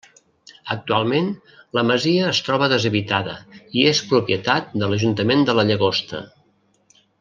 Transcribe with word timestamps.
Actualment 0.75 1.27
la 1.79 1.83
masia 1.91 2.25
es 2.31 2.41
troba 2.49 2.71
deshabitada 2.73 3.37
i 3.81 3.87
és 3.93 4.03
propietat 4.15 4.77
de 4.83 4.93
l'Ajuntament 4.93 5.49
de 5.51 5.61
la 5.61 5.71
Llagosta. 5.73 6.29